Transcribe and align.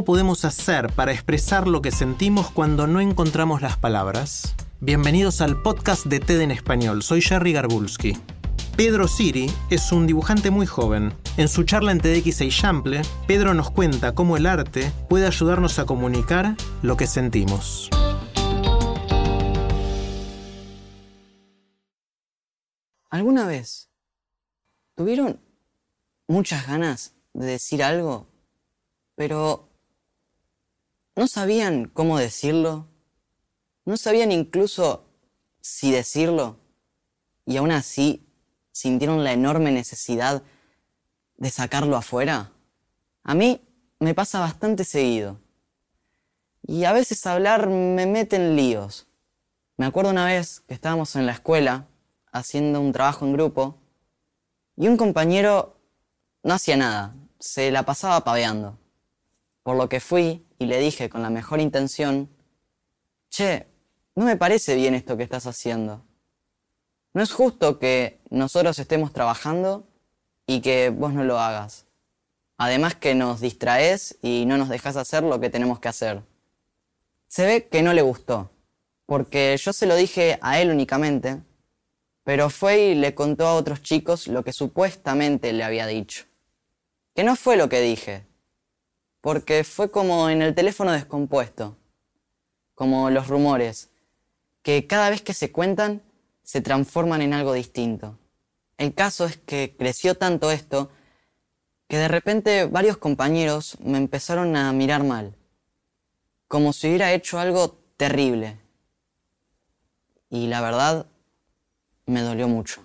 ¿Cómo 0.00 0.06
podemos 0.06 0.46
hacer 0.46 0.90
para 0.94 1.12
expresar 1.12 1.68
lo 1.68 1.82
que 1.82 1.90
sentimos 1.90 2.50
cuando 2.50 2.86
no 2.86 3.02
encontramos 3.02 3.60
las 3.60 3.76
palabras? 3.76 4.54
Bienvenidos 4.80 5.42
al 5.42 5.60
podcast 5.60 6.06
de 6.06 6.20
TED 6.20 6.40
en 6.40 6.50
español. 6.50 7.02
Soy 7.02 7.20
Jerry 7.20 7.52
Garbulski. 7.52 8.16
Pedro 8.78 9.08
Siri 9.08 9.52
es 9.68 9.92
un 9.92 10.06
dibujante 10.06 10.50
muy 10.50 10.64
joven. 10.64 11.12
En 11.36 11.48
su 11.48 11.64
charla 11.64 11.92
en 11.92 12.00
TEDx 12.00 12.38
Chample, 12.48 13.02
Pedro 13.26 13.52
nos 13.52 13.70
cuenta 13.70 14.14
cómo 14.14 14.38
el 14.38 14.46
arte 14.46 14.90
puede 15.10 15.26
ayudarnos 15.26 15.78
a 15.78 15.84
comunicar 15.84 16.56
lo 16.80 16.96
que 16.96 17.06
sentimos. 17.06 17.90
¿Alguna 23.10 23.46
vez 23.46 23.90
tuvieron 24.94 25.38
muchas 26.26 26.66
ganas 26.66 27.12
de 27.34 27.44
decir 27.44 27.82
algo, 27.84 28.26
pero 29.14 29.69
no 31.16 31.26
sabían 31.26 31.86
cómo 31.86 32.18
decirlo? 32.18 32.86
¿No 33.84 33.96
sabían 33.96 34.32
incluso 34.32 35.04
si 35.60 35.90
decirlo? 35.90 36.58
Y 37.46 37.56
aún 37.56 37.72
así 37.72 38.26
sintieron 38.72 39.24
la 39.24 39.32
enorme 39.32 39.72
necesidad 39.72 40.42
de 41.36 41.50
sacarlo 41.50 41.96
afuera? 41.96 42.52
A 43.22 43.34
mí 43.34 43.60
me 43.98 44.14
pasa 44.14 44.40
bastante 44.40 44.84
seguido. 44.84 45.38
Y 46.66 46.84
a 46.84 46.92
veces 46.92 47.26
hablar 47.26 47.68
me 47.68 48.06
mete 48.06 48.36
en 48.36 48.56
líos. 48.56 49.06
Me 49.76 49.86
acuerdo 49.86 50.10
una 50.10 50.26
vez 50.26 50.60
que 50.60 50.74
estábamos 50.74 51.16
en 51.16 51.26
la 51.26 51.32
escuela 51.32 51.86
haciendo 52.32 52.80
un 52.80 52.92
trabajo 52.92 53.24
en 53.24 53.32
grupo 53.32 53.78
y 54.76 54.88
un 54.88 54.96
compañero 54.96 55.76
no 56.42 56.54
hacía 56.54 56.76
nada, 56.76 57.14
se 57.38 57.70
la 57.70 57.84
pasaba 57.84 58.22
paveando. 58.24 58.78
Por 59.62 59.76
lo 59.76 59.88
que 59.88 60.00
fui 60.00 60.46
y 60.60 60.66
le 60.66 60.78
dije 60.78 61.08
con 61.08 61.22
la 61.22 61.30
mejor 61.30 61.58
intención, 61.58 62.28
Che, 63.30 63.66
no 64.14 64.26
me 64.26 64.36
parece 64.36 64.74
bien 64.74 64.94
esto 64.94 65.16
que 65.16 65.22
estás 65.22 65.46
haciendo. 65.46 66.04
No 67.14 67.22
es 67.22 67.32
justo 67.32 67.78
que 67.78 68.20
nosotros 68.28 68.78
estemos 68.78 69.12
trabajando 69.12 69.88
y 70.46 70.60
que 70.60 70.90
vos 70.90 71.14
no 71.14 71.24
lo 71.24 71.38
hagas. 71.38 71.86
Además 72.58 72.94
que 72.94 73.14
nos 73.14 73.40
distraes 73.40 74.18
y 74.20 74.44
no 74.46 74.58
nos 74.58 74.68
dejas 74.68 74.96
hacer 74.96 75.22
lo 75.22 75.40
que 75.40 75.48
tenemos 75.48 75.80
que 75.80 75.88
hacer. 75.88 76.22
Se 77.26 77.46
ve 77.46 77.66
que 77.68 77.82
no 77.82 77.94
le 77.94 78.02
gustó, 78.02 78.50
porque 79.06 79.56
yo 79.56 79.72
se 79.72 79.86
lo 79.86 79.96
dije 79.96 80.38
a 80.42 80.60
él 80.60 80.70
únicamente, 80.70 81.40
pero 82.22 82.50
fue 82.50 82.80
y 82.80 82.94
le 82.96 83.14
contó 83.14 83.46
a 83.46 83.54
otros 83.54 83.82
chicos 83.82 84.26
lo 84.26 84.44
que 84.44 84.52
supuestamente 84.52 85.54
le 85.54 85.64
había 85.64 85.86
dicho. 85.86 86.26
Que 87.14 87.24
no 87.24 87.34
fue 87.34 87.56
lo 87.56 87.70
que 87.70 87.80
dije, 87.80 88.26
porque 89.20 89.64
fue 89.64 89.90
como 89.90 90.30
en 90.30 90.42
el 90.42 90.54
teléfono 90.54 90.92
descompuesto, 90.92 91.76
como 92.74 93.10
los 93.10 93.28
rumores, 93.28 93.90
que 94.62 94.86
cada 94.86 95.10
vez 95.10 95.22
que 95.22 95.34
se 95.34 95.52
cuentan 95.52 96.02
se 96.42 96.60
transforman 96.60 97.22
en 97.22 97.34
algo 97.34 97.52
distinto. 97.52 98.18
El 98.78 98.94
caso 98.94 99.26
es 99.26 99.36
que 99.36 99.76
creció 99.78 100.14
tanto 100.16 100.50
esto 100.50 100.90
que 101.86 101.98
de 101.98 102.08
repente 102.08 102.64
varios 102.64 102.96
compañeros 102.96 103.76
me 103.80 103.98
empezaron 103.98 104.56
a 104.56 104.72
mirar 104.72 105.04
mal, 105.04 105.36
como 106.48 106.72
si 106.72 106.88
hubiera 106.88 107.12
hecho 107.12 107.38
algo 107.38 107.78
terrible. 107.96 108.58
Y 110.30 110.46
la 110.46 110.60
verdad, 110.60 111.06
me 112.06 112.22
dolió 112.22 112.48
mucho. 112.48 112.82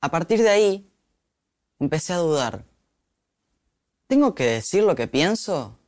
A 0.00 0.10
partir 0.10 0.42
de 0.42 0.50
ahí, 0.50 0.92
empecé 1.80 2.12
a 2.12 2.18
dudar. 2.18 2.67
¿Tengo 4.08 4.34
que 4.34 4.44
decir 4.44 4.84
lo 4.84 4.96
que 4.96 5.06
pienso? 5.06 5.78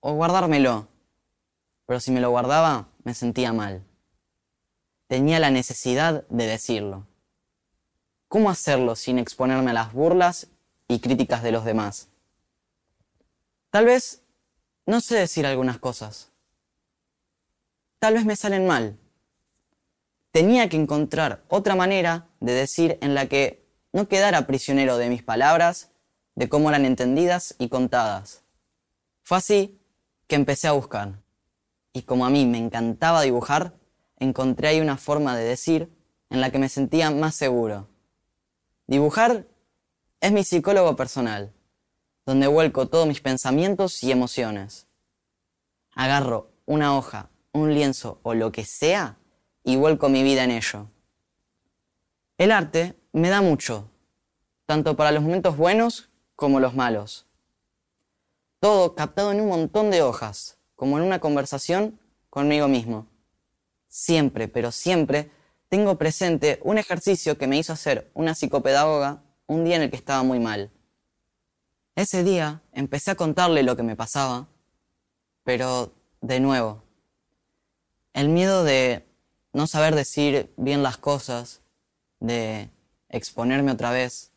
¿O 0.00 0.14
guardármelo? 0.14 0.88
Pero 1.84 2.00
si 2.00 2.10
me 2.10 2.22
lo 2.22 2.30
guardaba, 2.30 2.88
me 3.04 3.12
sentía 3.12 3.52
mal. 3.52 3.84
Tenía 5.06 5.38
la 5.38 5.50
necesidad 5.50 6.26
de 6.28 6.46
decirlo. 6.46 7.06
¿Cómo 8.28 8.48
hacerlo 8.48 8.96
sin 8.96 9.18
exponerme 9.18 9.72
a 9.72 9.74
las 9.74 9.92
burlas 9.92 10.48
y 10.88 11.00
críticas 11.00 11.42
de 11.42 11.52
los 11.52 11.66
demás? 11.66 12.08
Tal 13.68 13.84
vez 13.84 14.22
no 14.86 15.02
sé 15.02 15.16
decir 15.16 15.44
algunas 15.44 15.78
cosas. 15.78 16.30
Tal 17.98 18.14
vez 18.14 18.24
me 18.24 18.36
salen 18.36 18.66
mal. 18.66 18.98
Tenía 20.30 20.70
que 20.70 20.78
encontrar 20.78 21.44
otra 21.48 21.74
manera 21.74 22.28
de 22.40 22.52
decir 22.52 22.98
en 23.02 23.14
la 23.14 23.26
que 23.26 23.68
no 23.92 24.08
quedara 24.08 24.46
prisionero 24.46 24.96
de 24.96 25.10
mis 25.10 25.22
palabras, 25.22 25.90
de 26.36 26.48
cómo 26.48 26.68
eran 26.68 26.84
entendidas 26.84 27.56
y 27.58 27.68
contadas. 27.68 28.44
Fue 29.22 29.38
así 29.38 29.80
que 30.28 30.36
empecé 30.36 30.68
a 30.68 30.72
buscar. 30.72 31.20
Y 31.92 32.02
como 32.02 32.26
a 32.26 32.30
mí 32.30 32.46
me 32.46 32.58
encantaba 32.58 33.22
dibujar, 33.22 33.74
encontré 34.18 34.68
ahí 34.68 34.80
una 34.80 34.98
forma 34.98 35.36
de 35.36 35.44
decir 35.44 35.90
en 36.30 36.40
la 36.40 36.50
que 36.50 36.58
me 36.58 36.68
sentía 36.68 37.10
más 37.10 37.34
seguro. 37.34 37.88
Dibujar 38.86 39.46
es 40.20 40.32
mi 40.32 40.44
psicólogo 40.44 40.94
personal, 40.94 41.52
donde 42.26 42.46
vuelco 42.46 42.88
todos 42.88 43.08
mis 43.08 43.20
pensamientos 43.20 44.02
y 44.02 44.12
emociones. 44.12 44.86
Agarro 45.92 46.50
una 46.66 46.96
hoja, 46.96 47.30
un 47.52 47.72
lienzo 47.72 48.20
o 48.22 48.34
lo 48.34 48.52
que 48.52 48.64
sea 48.64 49.16
y 49.64 49.76
vuelco 49.76 50.10
mi 50.10 50.22
vida 50.22 50.44
en 50.44 50.50
ello. 50.50 50.90
El 52.36 52.52
arte 52.52 52.94
me 53.12 53.30
da 53.30 53.40
mucho, 53.40 53.90
tanto 54.66 54.96
para 54.96 55.12
los 55.12 55.22
momentos 55.22 55.56
buenos 55.56 56.10
como 56.36 56.60
los 56.60 56.74
malos. 56.74 57.26
Todo 58.60 58.94
captado 58.94 59.32
en 59.32 59.40
un 59.40 59.48
montón 59.48 59.90
de 59.90 60.02
hojas, 60.02 60.58
como 60.76 60.98
en 60.98 61.04
una 61.04 61.18
conversación 61.18 61.98
conmigo 62.30 62.68
mismo 62.68 63.06
siempre, 63.96 64.46
pero 64.46 64.72
siempre, 64.72 65.30
tengo 65.70 65.96
presente 65.96 66.60
un 66.62 66.76
ejercicio 66.76 67.38
que 67.38 67.46
me 67.46 67.56
hizo 67.56 67.72
hacer 67.72 68.10
una 68.12 68.34
psicopedagoga 68.34 69.22
un 69.46 69.64
día 69.64 69.76
en 69.76 69.82
el 69.82 69.90
que 69.90 69.96
estaba 69.96 70.22
muy 70.22 70.38
mal. 70.38 70.70
Ese 71.94 72.22
día 72.22 72.60
empecé 72.72 73.12
a 73.12 73.14
contarle 73.14 73.62
lo 73.62 73.74
que 73.74 73.82
me 73.82 73.96
pasaba, 73.96 74.48
pero 75.44 75.94
de 76.20 76.40
nuevo, 76.40 76.82
el 78.12 78.28
miedo 78.28 78.64
de 78.64 79.06
no 79.54 79.66
saber 79.66 79.94
decir 79.94 80.52
bien 80.58 80.82
las 80.82 80.98
cosas, 80.98 81.62
de 82.20 82.68
exponerme 83.08 83.72
otra 83.72 83.90
vez, 83.90 84.30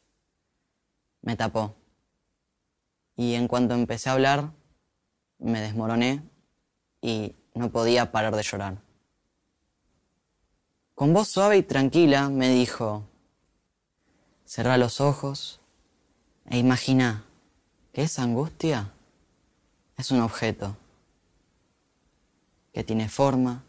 me 1.21 1.35
tapó. 1.35 1.75
Y 3.19 3.35
en 3.35 3.49
cuanto 3.49 3.73
empecé 3.73 4.07
a 4.07 4.13
hablar, 4.13 4.53
me 5.39 5.59
desmoroné 5.59 6.23
y 7.01 7.35
no 7.53 7.69
podía 7.69 8.13
parar 8.13 8.33
de 8.33 8.43
llorar. 8.43 8.81
Con 10.95 11.13
voz 11.13 11.27
suave 11.27 11.57
y 11.57 11.63
tranquila 11.63 12.29
me 12.29 12.47
dijo, 12.47 13.03
cerrá 14.45 14.77
los 14.77 15.01
ojos 15.01 15.59
e 16.49 16.59
imagina 16.59 17.25
que 17.91 18.03
esa 18.03 18.23
angustia 18.23 18.93
es 19.97 20.11
un 20.11 20.21
objeto 20.21 20.77
que 22.71 22.85
tiene 22.85 23.09
forma, 23.09 23.65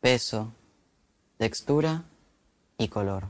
peso, 0.00 0.52
textura 1.36 2.06
y 2.76 2.88
color. 2.88 3.28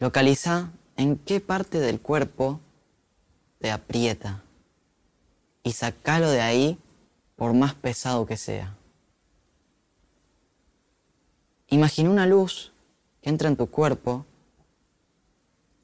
Localiza 0.00 0.70
en 0.98 1.16
qué 1.16 1.40
parte 1.40 1.80
del 1.80 1.98
cuerpo 1.98 2.60
te 3.58 3.70
aprieta 3.70 4.42
y 5.62 5.72
sacalo 5.72 6.30
de 6.30 6.40
ahí 6.40 6.78
por 7.36 7.52
más 7.52 7.74
pesado 7.74 8.26
que 8.26 8.36
sea. 8.36 8.76
Imagina 11.68 12.10
una 12.10 12.26
luz 12.26 12.72
que 13.20 13.30
entra 13.30 13.48
en 13.48 13.56
tu 13.56 13.68
cuerpo 13.68 14.24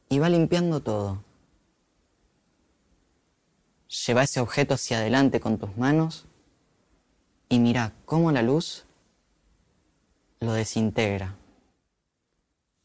y 0.09 0.19
va 0.19 0.29
limpiando 0.29 0.81
todo. 0.81 1.25
Lleva 4.07 4.23
ese 4.23 4.41
objeto 4.41 4.75
hacia 4.75 4.99
adelante 4.99 5.41
con 5.41 5.59
tus 5.59 5.77
manos 5.77 6.27
y 7.49 7.59
mira 7.59 7.93
cómo 8.05 8.33
la 8.33 8.43
luz 8.43 8.85
lo 10.41 10.53
desintegra. 10.53 11.37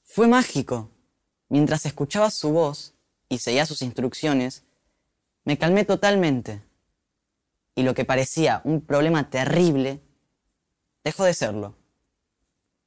Fue 0.03 0.27
mágico. 0.27 0.89
Mientras 1.49 1.85
escuchaba 1.85 2.29
su 2.29 2.51
voz 2.51 2.93
y 3.29 3.37
seguía 3.37 3.65
sus 3.65 3.81
instrucciones, 3.81 4.63
me 5.47 5.57
calmé 5.57 5.85
totalmente. 5.85 6.61
Y 7.73 7.83
lo 7.83 7.93
que 7.93 8.03
parecía 8.03 8.59
un 8.65 8.81
problema 8.81 9.29
terrible, 9.29 10.01
dejó 11.05 11.23
de 11.23 11.33
serlo. 11.33 11.77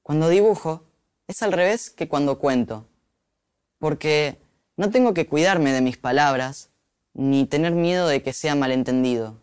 Cuando 0.03 0.29
dibujo, 0.29 0.85
es 1.27 1.43
al 1.43 1.53
revés 1.53 1.89
que 1.89 2.07
cuando 2.07 2.39
cuento, 2.39 2.87
porque 3.79 4.43
no 4.77 4.91
tengo 4.91 5.15
que 5.15 5.27
cuidarme 5.27 5.73
de 5.73 5.81
mis 5.81 5.97
palabras, 5.97 6.69
ni 7.15 7.47
tener 7.47 7.73
miedo 7.73 8.07
de 8.09 8.23
que 8.23 8.35
sea 8.35 8.55
malentendido. 8.55 9.41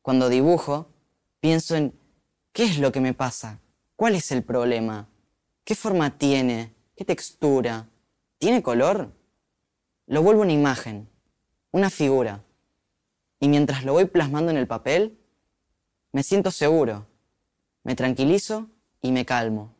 Cuando 0.00 0.28
dibujo, 0.28 0.92
pienso 1.40 1.74
en 1.74 1.98
qué 2.52 2.62
es 2.66 2.78
lo 2.78 2.92
que 2.92 3.00
me 3.00 3.12
pasa, 3.12 3.58
cuál 3.96 4.14
es 4.14 4.30
el 4.30 4.44
problema, 4.44 5.08
qué 5.64 5.74
forma 5.74 6.16
tiene, 6.16 6.72
qué 6.94 7.04
textura, 7.04 7.88
tiene 8.38 8.62
color. 8.62 9.12
Lo 10.06 10.22
vuelvo 10.22 10.42
una 10.42 10.52
imagen, 10.52 11.08
una 11.70 11.90
figura. 11.90 12.44
Y 13.40 13.48
mientras 13.48 13.84
lo 13.84 13.92
voy 13.92 14.06
plasmando 14.06 14.50
en 14.50 14.56
el 14.56 14.66
papel, 14.66 15.18
me 16.12 16.22
siento 16.22 16.50
seguro, 16.50 17.06
me 17.84 17.94
tranquilizo 17.94 18.68
y 19.00 19.12
me 19.12 19.24
calmo. 19.24 19.74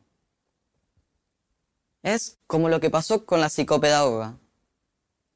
Es 2.01 2.37
como 2.47 2.69
lo 2.69 2.79
que 2.79 2.89
pasó 2.89 3.25
con 3.25 3.41
la 3.41 3.49
psicopedagoga. 3.49 4.37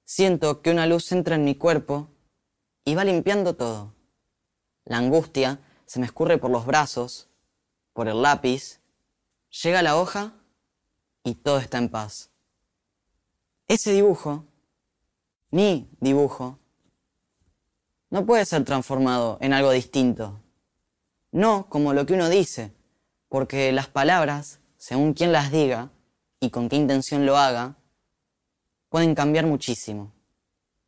Siento 0.06 0.62
que 0.62 0.72
una 0.72 0.86
luz 0.86 1.12
entra 1.12 1.36
en 1.36 1.44
mi 1.44 1.56
cuerpo 1.56 2.10
y 2.86 2.96
va 2.96 3.04
limpiando 3.04 3.56
todo. 3.56 3.94
La 4.86 4.98
angustia 4.98 5.60
se 5.86 6.00
me 6.00 6.06
escurre 6.06 6.38
por 6.38 6.52
los 6.52 6.66
brazos, 6.66 7.30
por 7.94 8.08
el 8.08 8.22
lápiz, 8.22 8.80
llega 9.64 9.82
la 9.82 9.98
hoja 9.98 10.34
y 11.24 11.36
todo 11.36 11.60
está 11.60 11.78
en 11.78 11.90
paz. 11.90 12.32
Ese 13.68 13.92
dibujo, 13.92 14.46
mi 15.54 15.88
dibujo, 16.00 16.58
no 18.10 18.26
puede 18.26 18.44
ser 18.44 18.64
transformado 18.66 19.38
en 19.40 19.54
algo 19.54 19.70
distinto. 19.70 20.42
No 21.32 21.70
como 21.70 21.94
lo 21.94 22.08
que 22.08 22.16
uno 22.16 22.28
dice, 22.28 22.74
porque 23.30 23.72
las 23.72 23.88
palabras, 23.88 24.62
según 24.78 25.14
quien 25.14 25.32
las 25.32 25.52
diga 25.52 25.92
y 26.40 26.50
con 26.50 26.70
qué 26.70 26.76
intención 26.76 27.28
lo 27.28 27.38
haga, 27.38 27.76
pueden 28.90 29.14
cambiar 29.14 29.46
muchísimo. 29.46 30.12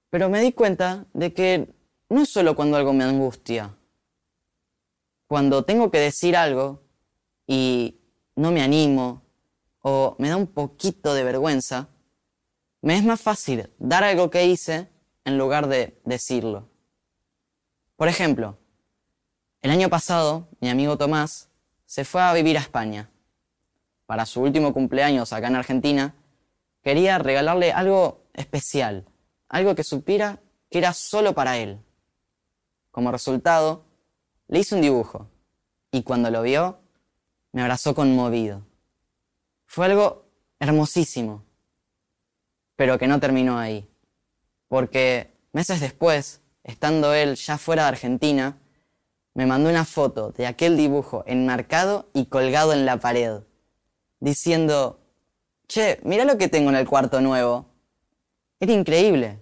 Pero 0.09 0.29
me 0.29 0.41
di 0.41 0.51
cuenta 0.51 1.06
de 1.13 1.31
que 1.31 1.71
no 2.09 2.23
es 2.23 2.29
solo 2.29 2.56
cuando 2.56 2.77
algo 2.77 2.91
me 2.91 3.03
angustia. 3.03 3.77
Cuando 5.27 5.63
tengo 5.63 5.91
que 5.91 6.00
decir 6.00 6.35
algo 6.35 6.81
y 7.45 8.00
no 8.35 8.51
me 8.51 8.63
animo 8.63 9.21
o 9.81 10.15
me 10.18 10.29
da 10.29 10.38
un 10.38 10.47
poquito 10.47 11.13
de 11.13 11.23
vergüenza, 11.23 11.88
me 12.85 12.95
es 12.95 13.03
más 13.03 13.19
fácil 13.19 13.67
dar 13.79 14.03
algo 14.03 14.29
que 14.29 14.45
hice 14.45 14.87
en 15.23 15.39
lugar 15.39 15.67
de 15.67 15.99
decirlo. 16.05 16.69
Por 17.95 18.07
ejemplo, 18.07 18.59
el 19.63 19.71
año 19.71 19.89
pasado 19.89 20.49
mi 20.59 20.69
amigo 20.69 20.95
Tomás 20.95 21.49
se 21.87 22.05
fue 22.05 22.21
a 22.21 22.31
vivir 22.31 22.59
a 22.59 22.61
España. 22.61 23.09
Para 24.05 24.27
su 24.27 24.39
último 24.39 24.71
cumpleaños 24.71 25.33
acá 25.33 25.47
en 25.47 25.55
Argentina, 25.55 26.13
quería 26.83 27.17
regalarle 27.17 27.71
algo 27.71 28.27
especial, 28.35 29.07
algo 29.49 29.73
que 29.73 29.83
supiera 29.83 30.39
que 30.69 30.77
era 30.77 30.93
solo 30.93 31.33
para 31.33 31.57
él. 31.57 31.79
Como 32.91 33.11
resultado, 33.11 33.83
le 34.47 34.59
hice 34.59 34.75
un 34.75 34.81
dibujo 34.81 35.27
y 35.89 36.03
cuando 36.03 36.29
lo 36.29 36.43
vio, 36.43 36.77
me 37.51 37.63
abrazó 37.63 37.95
conmovido. 37.95 38.61
Fue 39.65 39.87
algo 39.87 40.27
hermosísimo, 40.59 41.45
pero 42.75 42.98
que 42.98 43.07
no 43.07 43.19
terminó 43.19 43.57
ahí, 43.57 43.88
porque 44.68 45.31
meses 45.54 45.80
después, 45.80 46.42
estando 46.63 47.13
él 47.13 47.36
ya 47.36 47.57
fuera 47.57 47.83
de 47.83 47.89
Argentina, 47.89 48.57
me 49.33 49.45
mandó 49.45 49.69
una 49.69 49.86
foto 49.86 50.31
de 50.31 50.48
aquel 50.48 50.77
dibujo 50.77 51.24
enmarcado 51.27 52.10
y 52.13 52.25
colgado 52.25 52.74
en 52.74 52.86
la 52.86 52.98
pared, 52.98 53.42
diciendo, 54.19 55.00
che, 55.68 56.00
mira 56.04 56.25
lo 56.25 56.38
que 56.38 56.48
tengo 56.48 56.69
en 56.69 56.77
el 56.77 56.88
cuarto 56.88 57.22
nuevo. 57.22 57.66
Era 58.60 58.72
increíble. 58.72 59.39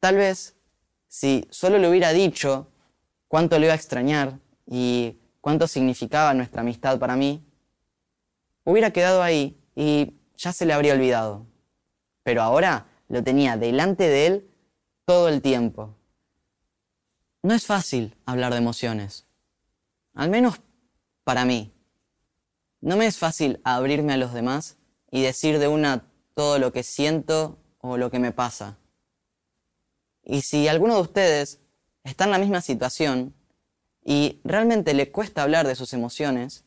Tal 0.00 0.16
vez, 0.16 0.56
si 1.06 1.46
solo 1.50 1.78
le 1.78 1.88
hubiera 1.88 2.12
dicho 2.12 2.68
cuánto 3.28 3.58
le 3.58 3.66
iba 3.66 3.72
a 3.72 3.76
extrañar 3.76 4.38
y 4.66 5.18
cuánto 5.40 5.68
significaba 5.68 6.34
nuestra 6.34 6.62
amistad 6.62 6.98
para 6.98 7.16
mí, 7.16 7.44
hubiera 8.64 8.92
quedado 8.92 9.22
ahí 9.22 9.60
y 9.76 10.14
ya 10.36 10.52
se 10.52 10.66
le 10.66 10.72
habría 10.72 10.94
olvidado. 10.94 11.46
Pero 12.22 12.42
ahora 12.42 12.86
lo 13.08 13.22
tenía 13.22 13.56
delante 13.56 14.08
de 14.08 14.26
él 14.26 14.50
todo 15.04 15.28
el 15.28 15.42
tiempo. 15.42 15.94
No 17.42 17.54
es 17.54 17.66
fácil 17.66 18.16
hablar 18.26 18.52
de 18.52 18.58
emociones, 18.58 19.26
al 20.14 20.30
menos 20.30 20.60
para 21.24 21.44
mí. 21.44 21.72
No 22.80 22.96
me 22.96 23.06
es 23.06 23.18
fácil 23.18 23.60
abrirme 23.64 24.12
a 24.12 24.16
los 24.18 24.32
demás 24.32 24.76
y 25.10 25.22
decir 25.22 25.58
de 25.58 25.68
una 25.68 26.06
todo 26.34 26.58
lo 26.58 26.72
que 26.72 26.82
siento 26.82 27.58
o 27.80 27.96
lo 27.96 28.10
que 28.10 28.18
me 28.18 28.32
pasa. 28.32 28.78
Y 30.22 30.42
si 30.42 30.68
alguno 30.68 30.94
de 30.94 31.00
ustedes 31.00 31.60
está 32.04 32.24
en 32.24 32.30
la 32.30 32.38
misma 32.38 32.60
situación 32.60 33.34
y 34.04 34.40
realmente 34.44 34.94
le 34.94 35.10
cuesta 35.10 35.42
hablar 35.42 35.66
de 35.66 35.74
sus 35.74 35.92
emociones, 35.92 36.64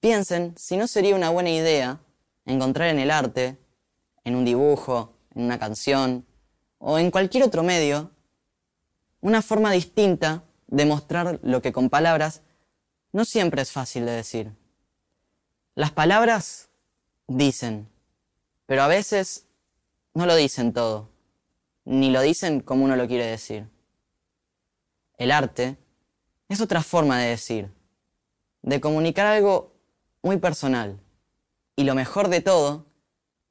piensen 0.00 0.54
si 0.56 0.76
no 0.76 0.86
sería 0.86 1.14
una 1.14 1.30
buena 1.30 1.50
idea 1.50 2.00
encontrar 2.44 2.88
en 2.88 2.98
el 2.98 3.10
arte, 3.10 3.58
en 4.24 4.34
un 4.34 4.44
dibujo, 4.44 5.14
en 5.34 5.44
una 5.44 5.58
canción 5.58 6.26
o 6.78 6.98
en 6.98 7.10
cualquier 7.10 7.44
otro 7.44 7.62
medio, 7.62 8.10
una 9.20 9.42
forma 9.42 9.70
distinta 9.72 10.44
de 10.66 10.86
mostrar 10.86 11.38
lo 11.42 11.62
que 11.62 11.72
con 11.72 11.88
palabras 11.88 12.42
no 13.12 13.24
siempre 13.24 13.62
es 13.62 13.70
fácil 13.70 14.06
de 14.06 14.12
decir. 14.12 14.52
Las 15.74 15.92
palabras 15.92 16.68
dicen, 17.26 17.88
pero 18.66 18.82
a 18.82 18.88
veces 18.88 19.46
no 20.14 20.26
lo 20.26 20.36
dicen 20.36 20.72
todo, 20.72 21.08
ni 21.84 22.10
lo 22.10 22.20
dicen 22.20 22.60
como 22.60 22.84
uno 22.84 22.96
lo 22.96 23.06
quiere 23.06 23.26
decir. 23.26 23.68
El 25.16 25.30
arte 25.30 25.76
es 26.48 26.60
otra 26.60 26.82
forma 26.82 27.18
de 27.20 27.28
decir, 27.28 27.70
de 28.62 28.80
comunicar 28.80 29.26
algo 29.26 29.72
muy 30.22 30.38
personal. 30.38 31.00
Y 31.76 31.84
lo 31.84 31.94
mejor 31.94 32.28
de 32.28 32.40
todo 32.40 32.86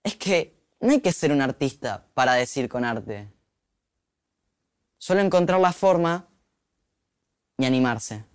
es 0.04 0.16
que 0.16 0.54
no 0.84 0.92
hay 0.92 1.00
que 1.00 1.14
ser 1.14 1.32
un 1.32 1.42
artista 1.42 2.06
para 2.14 2.34
decir 2.34 2.68
con 2.68 2.84
arte. 2.84 3.32
Solo 4.98 5.22
encontrar 5.22 5.60
la 5.60 5.72
forma 5.72 6.28
y 7.58 7.66
animarse. 7.66 8.26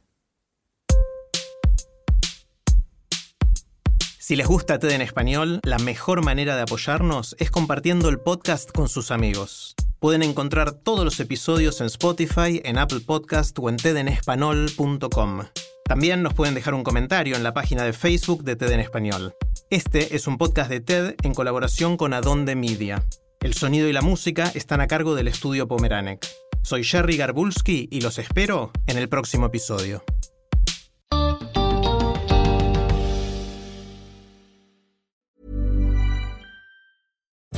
Si 4.18 4.34
les 4.36 4.46
gusta 4.46 4.78
TED 4.78 4.90
en 4.90 5.02
español, 5.02 5.60
la 5.62 5.78
mejor 5.78 6.24
manera 6.24 6.56
de 6.56 6.62
apoyarnos 6.62 7.36
es 7.38 7.50
compartiendo 7.50 8.08
el 8.08 8.20
podcast 8.20 8.70
con 8.72 8.88
sus 8.88 9.10
amigos. 9.10 9.74
Pueden 10.00 10.22
encontrar 10.22 10.72
todos 10.72 11.04
los 11.04 11.20
episodios 11.20 11.80
en 11.80 11.86
Spotify, 11.86 12.60
en 12.64 12.78
Apple 12.78 13.00
Podcast 13.00 13.58
o 13.58 13.68
en 13.68 13.76
tedenespanol.com. 13.76 15.42
También 15.88 16.22
nos 16.22 16.34
pueden 16.34 16.54
dejar 16.54 16.74
un 16.74 16.84
comentario 16.84 17.34
en 17.34 17.42
la 17.42 17.54
página 17.54 17.82
de 17.82 17.94
Facebook 17.94 18.44
de 18.44 18.56
TED 18.56 18.72
en 18.72 18.80
Español. 18.80 19.34
Este 19.70 20.14
es 20.14 20.26
un 20.26 20.36
podcast 20.36 20.68
de 20.68 20.80
TED 20.80 21.14
en 21.22 21.32
colaboración 21.32 21.96
con 21.96 22.12
Adonde 22.12 22.54
Media. 22.54 23.02
El 23.40 23.54
sonido 23.54 23.88
y 23.88 23.94
la 23.94 24.02
música 24.02 24.52
están 24.54 24.82
a 24.82 24.86
cargo 24.86 25.14
del 25.14 25.28
estudio 25.28 25.66
Pomeranek. 25.66 26.28
Soy 26.62 26.84
Jerry 26.84 27.16
Garbulski 27.16 27.88
y 27.90 28.02
los 28.02 28.18
espero 28.18 28.70
en 28.86 28.98
el 28.98 29.08
próximo 29.08 29.46
episodio. 29.46 30.04